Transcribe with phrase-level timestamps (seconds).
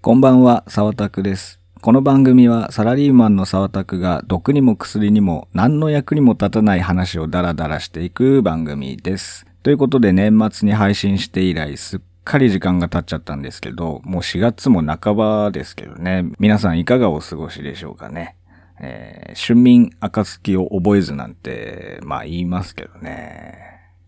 [0.00, 1.58] こんばんは、沢拓です。
[1.82, 9.44] この番組はサラリーマンの沢拓が毒にも薬にも何の役にも立たない話をダラダラしていく番組です。
[9.64, 18.36] ということで年末に配信して以来すっかり時間が経っちゃったんですけど、もう4月も半ばですけどね、皆さんいかがお過ごしでしょうかね。
[18.80, 23.58] えー春眠暁を覚えずなんて、まあ言いますけどね。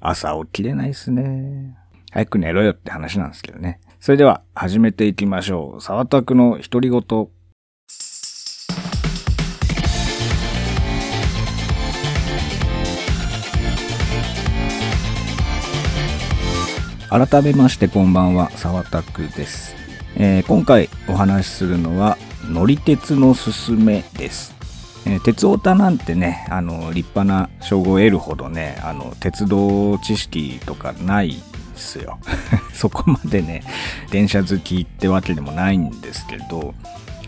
[0.00, 1.78] 朝起きれないっすね。
[2.10, 3.80] 早く寝ろよって話なんですけどね。
[4.00, 5.80] それでは始めていきましょう。
[5.80, 7.02] 沢拓の独り言。
[17.10, 19.74] 改めましてこんばんは、沢拓です。
[20.16, 22.16] えー今回お話しするのは、
[22.50, 24.54] 乗り鉄のすすめです。
[25.06, 31.42] えー鉄オタなんてね、あの、立派な称号を得るほどね、あの、鉄道知識とかない
[31.78, 32.18] ですよ。
[32.74, 33.62] そこまでね、
[34.10, 36.74] 電車好きってわけでもないんですけど、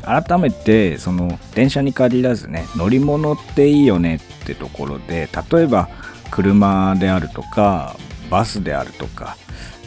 [0.02, 5.88] 改めて、その、電車に限らずね、乗り物っていいよねってところで、例えば、
[6.30, 7.96] 車であるとか、
[8.30, 9.36] バスであるとか、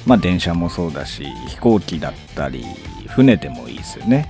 [0.05, 2.65] まあ電車もそうだし、飛行機だったり、
[3.09, 4.29] 船でもいいですよね。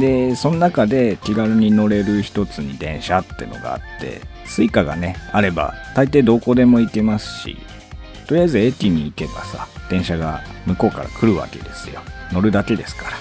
[0.00, 7.56] で、その中で気軽に乗れる一つに電車ってのがあって、 Suica がね、あれば大抵どこでも行けますし、
[8.26, 12.00] とりあえず駅に行けばさ、電車が向こうから来るわけですよ。
[12.32, 13.16] 乗るだけですから。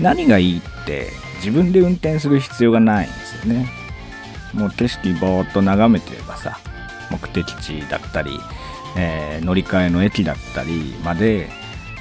[0.00, 3.68] 何がいいって、自分で運転する必要がないんですよね。
[4.52, 6.58] もう景色ぼーっと眺めてればさ、
[7.10, 8.38] 目的地だったり、
[8.96, 11.48] えー乗り換えの駅だったりまで、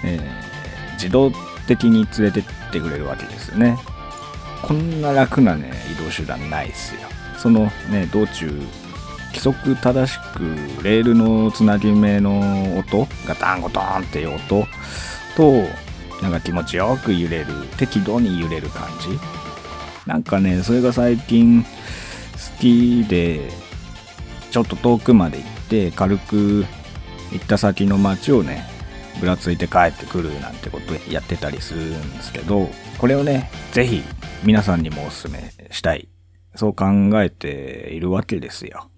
[0.04, 0.52] えー
[0.94, 1.32] 自動
[1.68, 3.78] 的に連れてってくれるわけですよね。
[4.62, 7.02] こんな楽なね、移動手段ないですよ。
[7.40, 8.52] そのね、道中、
[9.34, 14.68] 規則正しくレールのつなぎ目の音ガタンゴトンっていう音
[15.36, 15.68] と、
[16.22, 19.20] なんか気持ちよく揺れる、適度に揺れる感じ。
[20.06, 21.70] なんかね、それが最近好
[22.60, 23.50] きで、
[24.52, 26.66] ちょっと遠くまで行って軽く
[27.32, 28.66] 行った先の街をね
[29.22, 34.04] ぶらついて帰ってくるなんてことやってたりするんですけどこれをねぜひ
[34.44, 36.10] 皆さんにもお勧めしたい
[36.56, 36.86] そう考
[37.22, 38.90] えているわけですよ、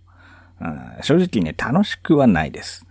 [1.01, 2.85] 正直ね楽しくはないです。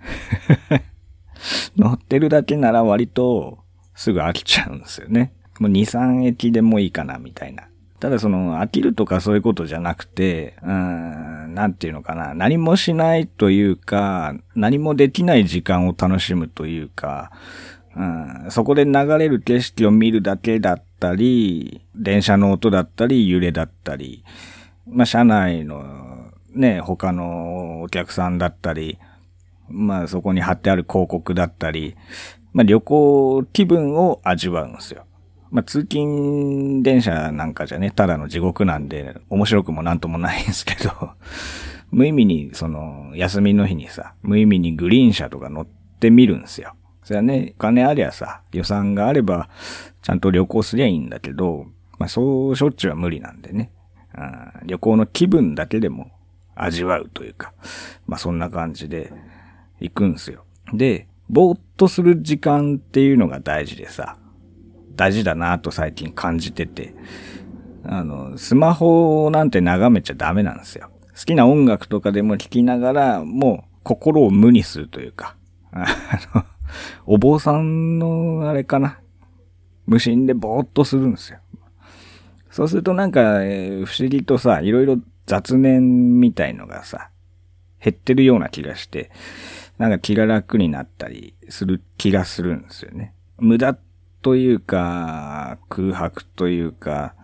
[1.77, 3.59] 乗ってるだけなら割と
[3.94, 5.33] すぐ飽きちゃうんですよね。
[5.59, 7.65] もう23駅でもいいかなみたいな。
[8.00, 17.31] ただその飽きるとかそういうことじゃなくて、うん、なんていうのかな、何もしないというか、何もできない時間を楽しむというか、
[17.94, 24.25] うん、そこで流れる景色を見るだけだったり、電車の音だったり、揺れだったり、
[24.89, 26.11] まあ、車内の
[26.54, 28.98] ね、他のお客さんだったり、
[29.68, 31.96] まあ、そこに貼ってある広告だったり、
[32.52, 35.04] まあ、旅行気分を味わうんですよ。
[35.50, 41.10] まあ、通勤電車なんかじゃね、ただの地獄なんで、面白くもなんともないんですけど、
[41.91, 46.74] 無意味に、その、休みの日にさ、無意味にグリーン車とか乗ってみるんですよ。
[47.02, 49.50] それはね、金ありゃさ、予算があれば、
[50.00, 51.66] ちゃんと旅行すりゃいいんだけど、
[51.98, 53.70] まあ、そうしょっちゅうは無理なんでね。
[54.16, 56.10] うん旅行の気分だけでも
[56.54, 57.52] 味わうというか、
[58.06, 59.12] まあ、そんな感じで
[59.80, 60.44] 行くんですよ。
[60.72, 64.18] で、ぼーっとする時間っていうのが大事でさ、
[64.94, 66.94] 大事だなと最近感じてて、
[67.84, 70.91] あの、スマホなんて眺めちゃダメなんですよ。
[71.14, 75.36] 好きな音楽とかでも聴きながら、もう心を無にするというか、
[75.72, 75.86] あ
[76.34, 76.44] の、
[77.06, 78.98] お坊さんのあれかな。
[79.86, 81.38] 無心でぼーっとするんですよ。
[82.50, 87.10] そうするとなんか、えー不思議とさ、いろいろ雑念みたいのがさ、
[87.83, 89.10] 減ってるような気がして、
[89.78, 93.15] なんか気が楽になったりする気がするんですよね。
[93.38, 93.77] 無駄
[94.22, 97.15] というか、空白というか、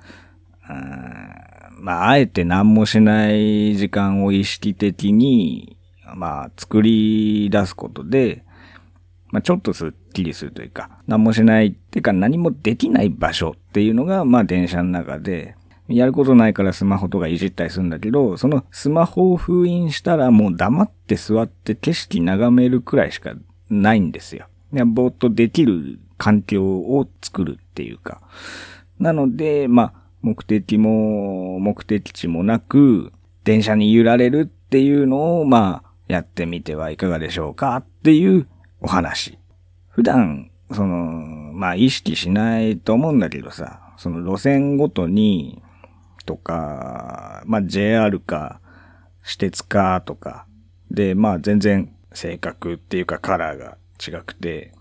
[0.68, 1.48] うん
[1.80, 5.76] まあ、あえて何もしない時間を意識的に、
[6.14, 8.44] まあ、作り出すことで、
[9.30, 15.54] まあ、ちょっとスッキリするというか、何もしないっていうか何もできない場所っていうのが、まあ、電車の中で、
[15.88, 23.34] やることないからスマホとかいじったりするんだけど、そのスマホを封印したらもう黙って座って景色眺めるくらいしか
[23.70, 24.46] ないんですよ。
[24.72, 28.20] いやぼーっとできる環境を作るっていうか。
[28.98, 33.12] なので、まあ、目的も目的地もなく、
[33.44, 38.46] 電車に揺られるっていうのを、まあ、やってみてはいかがでしょうかっていう
[38.80, 39.38] お話。
[39.88, 40.96] 普段、その、
[41.54, 45.62] まあ意識しないと思うんだけどさ、その路線ごとに、
[46.28, 48.60] とか、まあ JR か、
[49.22, 50.46] 私鉄かとか、
[50.90, 54.74] で、まあ全然性格っていうかカラーが違くて、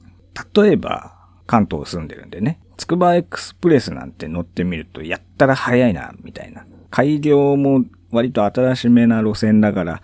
[0.53, 1.15] 例えば
[1.45, 6.65] 関東住んでるんでね、つくばエクスプレスなんて乗ってみると、やったら早いな、みたいな。
[6.89, 10.01] 開業も割と新しめな路線だから、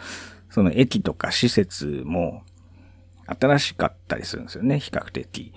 [0.50, 2.44] その駅とか施設も
[3.26, 5.52] 新しかったりするんですよね、比較的。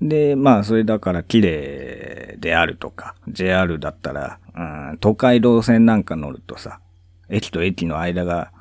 [0.00, 6.80] で、まあ、それだから綺麗であるとか、JR だったら、うん、東海道線なんか乗るとさ、
[7.28, 8.52] 駅と駅の間が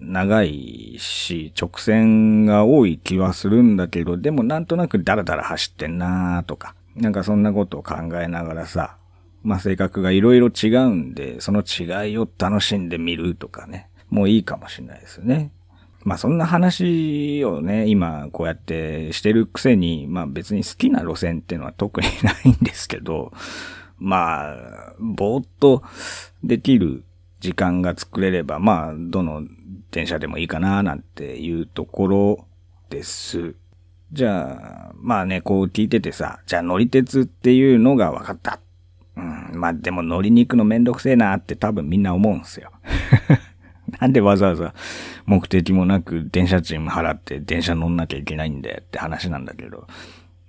[0.00, 8.96] 長いし、直線が多い気はするんだけど、でもなんとなくダラダラ走ってんなーとか、なんかそんなことを考えながらさ、
[9.42, 15.52] まあ性格がいろいろ違うんで、その違いを楽しんでみるとかね、もういいかもしれないですね。
[16.06, 23.32] まあそんな話をね、今こうやってしてるくせに、まあ別に好きな路線っていうのは特にないんですけど、
[23.98, 25.82] まあ、ぼーっと
[26.44, 27.02] できる
[27.40, 29.42] 時間が作れれば、まあ、どの
[29.90, 32.46] 電車でもいいかな、なんていうところ
[32.88, 33.56] です。
[34.12, 38.60] じゃあ、まあね、こう聞いててさ、じゃあ乗り鉄っていうのが分かった。
[39.16, 42.70] うん、まあでも乗りに行くのめんどくせえなって多分みんな思うんすよ。
[44.00, 44.74] なんでわざわざ
[45.26, 49.86] 目的もなく電車賃払って電車乗んなきゃいけないんだよって話なんだけど。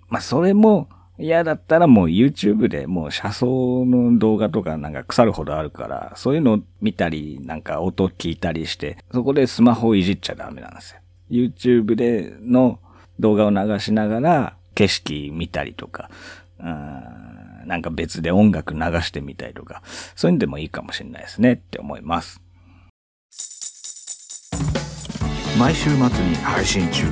[0.10, 0.88] まあそれも
[1.20, 11.00] 嫌だったらもう YouTube でもう車窓の動画とかなんか腐るほどあるから、そういうの見たり、なんか音聞いたりして、そこでスマホをいじっちゃダメなんですよ。
[11.30, 12.80] YouTube での
[13.20, 16.10] 動画を流しながら景色見たりとか、
[16.60, 17.28] うん
[17.68, 19.82] なんか別で音楽流してみたりとか、
[20.16, 22.42] そういうのでもいいかもしれないですねって思います。
[25.58, 27.04] 毎週末に配信中、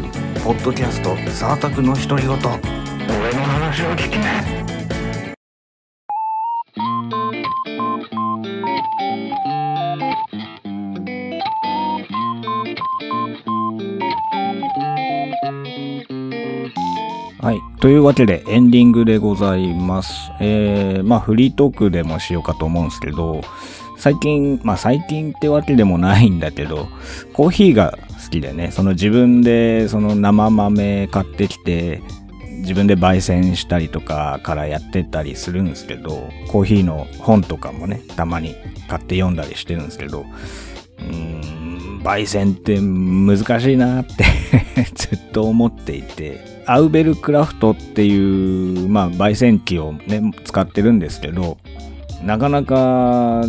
[0.44, 2.38] ポッドキャスト、サータクの独り言。
[2.38, 4.18] 俺の話を聞き
[17.46, 17.60] はい。
[17.80, 20.32] というわけでエンディングでございます。
[20.40, 23.42] えー、まあフリートークでもしようかと思うんですけど、
[23.98, 26.88] 最近、まあ最近ってわけでもないんだけど、
[27.34, 32.02] コーヒーが好きでね、その自分でその生豆買ってきて、
[32.60, 38.56] 自分で焙煎したりとかからやってたりするんですけど、コーヒーの本とかもね、たまに
[38.88, 40.26] 買って読んだりしてるんですけど、
[41.00, 44.26] うーん、焙煎って難しいなって
[44.96, 51.58] ずっと思っていて、アウベルクラフトっていう、まあ、焙煎機をね、使ってるんですけど、
[52.24, 53.44] なかなか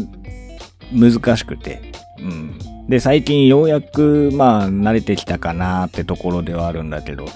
[0.92, 1.80] 難しくて、
[2.18, 2.58] うん。
[2.88, 7.26] で、最近ようやく、まあ、慣れてきたかなってところではあるんだけど、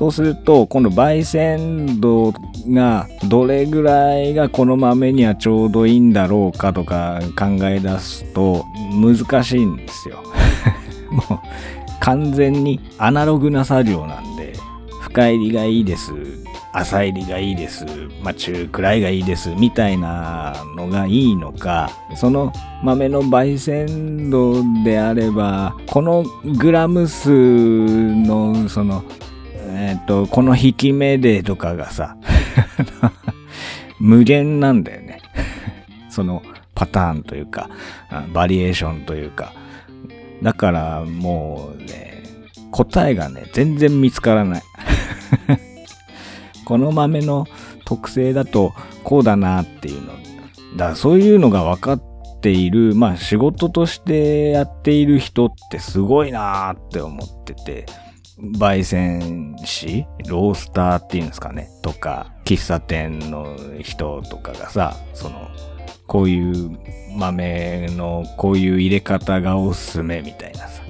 [0.00, 2.32] そうすると、今度焙煎度
[2.68, 10.22] がどれぐらいがこの豆にはちょうどいいんだろうかとか考え出すと難しいんですよ。
[11.10, 11.38] もう
[12.00, 14.54] 完全にアナログな作業なんで、
[15.02, 16.12] 深入りがいいです、
[16.72, 17.84] 浅入りがいいです、
[18.22, 22.52] まあ、中くらいがいいです、みたいなのがいいのか、その
[22.82, 26.24] 豆の焙煎度であれば、この
[26.58, 29.04] グラム数のその
[29.80, 32.16] えっ、ー、と、この引き目でとかがさ、
[33.98, 35.20] 無限なんだよね。
[36.10, 36.42] その
[36.74, 37.70] パターンというか、
[38.32, 39.52] バリエーションというか。
[40.42, 42.22] だからもうね、
[42.70, 44.62] 答えがね、全然見つからない。
[46.70, 47.48] この豆の
[47.84, 48.72] 特性だと
[49.02, 50.12] こうだなっていうの。
[50.76, 52.02] だからそういうのが分かっ
[52.40, 57.86] ている、まあ仕事としてやっている人ってすごいなって思ってて、
[58.56, 65.48] 焙煎師、ロースターっていうんですかね、とか、喫茶店の人とかがさ、その、
[66.06, 66.78] こういう
[67.16, 70.84] 豆のこういう入れ方がおすすめみたいなさ。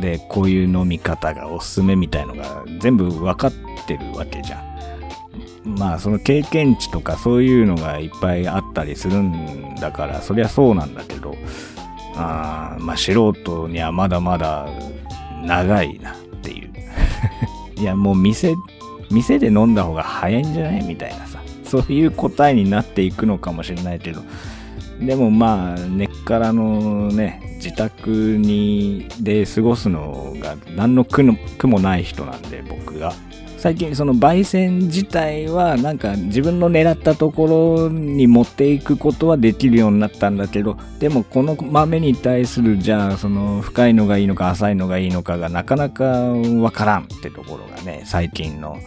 [0.00, 3.52] で、こういう飲み方がおすすめみたいのが全部分かっ
[3.88, 4.75] てるわけじゃん。
[5.66, 11.36] まあその経験値とかそういうのがいっぱいあったりするんだからそりゃそうなんだけど
[12.14, 14.68] あまあ素人にはまだまだ
[15.46, 16.70] 長いなっていう。
[17.80, 18.54] いや、もう店、
[19.10, 24.22] 店で飲んだ方が早いんじゃないみたいなさ、そういう答えになっていくのかもしれないけど、
[25.00, 31.22] でもまあ、根っからのね、自宅に、で過ごすのが何の苦
[31.68, 33.12] もない人なんで、僕が。
[33.66, 48.78] 最近その焙煎自体はなんか自分の狙ったところに持っていくことはできるようになったんだけどでもこの豆に対するじゃあその深いのがいいのか浅いのがいいのかがなかなかわからんってところがね最近の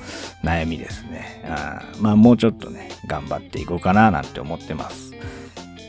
[0.46, 1.44] 悩みですね。
[1.46, 5.09] あまあもうちょっとね頑張っていこうかななんて思ってます。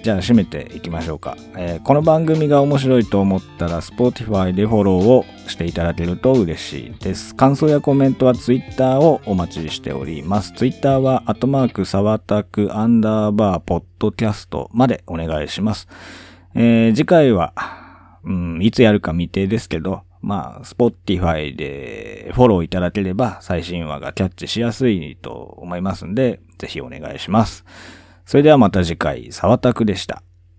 [0.03, 1.37] じゃあ締めていきましょうか。
[1.57, 7.35] えーこの番組が面白いと思ったら Spotify でフォローをしていただけると嬉しいです。
[7.35, 10.53] 感想やコメントは Twitter をお待ちしております。
[10.55, 15.87] Twitter はアットマークサワタクアンダーバーポッドキャストまでお願いします。
[16.55, 17.53] えー次回は、
[18.25, 27.67] うん、いつやるか未定ですけど、まあ、Spotify でフォローいただければ最新話がキャッチしやすいと思いますんで、ぜひお願いします。
[28.31, 30.23] それではまた次回、沢田区でした。